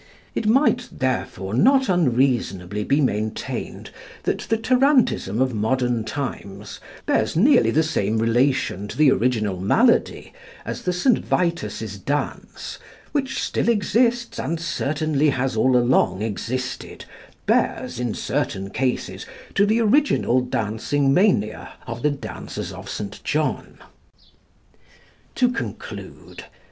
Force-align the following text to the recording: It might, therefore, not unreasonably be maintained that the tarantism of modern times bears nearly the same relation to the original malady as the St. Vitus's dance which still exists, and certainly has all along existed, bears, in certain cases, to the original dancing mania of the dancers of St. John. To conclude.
It 0.33 0.47
might, 0.47 0.89
therefore, 0.91 1.53
not 1.53 1.87
unreasonably 1.87 2.83
be 2.83 2.99
maintained 3.01 3.91
that 4.23 4.39
the 4.49 4.57
tarantism 4.57 5.39
of 5.39 5.53
modern 5.53 6.05
times 6.05 6.79
bears 7.05 7.35
nearly 7.35 7.69
the 7.69 7.83
same 7.83 8.17
relation 8.17 8.87
to 8.87 8.97
the 8.97 9.11
original 9.11 9.59
malady 9.59 10.33
as 10.65 10.81
the 10.81 10.91
St. 10.91 11.19
Vitus's 11.19 11.99
dance 11.99 12.79
which 13.11 13.39
still 13.43 13.69
exists, 13.69 14.39
and 14.39 14.59
certainly 14.59 15.29
has 15.29 15.55
all 15.55 15.77
along 15.77 16.23
existed, 16.23 17.05
bears, 17.45 17.99
in 17.99 18.15
certain 18.15 18.71
cases, 18.71 19.27
to 19.53 19.67
the 19.67 19.79
original 19.81 20.41
dancing 20.41 21.13
mania 21.13 21.73
of 21.85 22.01
the 22.01 22.09
dancers 22.09 22.73
of 22.73 22.89
St. 22.89 23.23
John. 23.23 23.77
To 25.35 25.51
conclude. 25.51 26.45